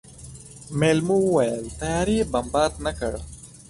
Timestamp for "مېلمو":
0.79-1.17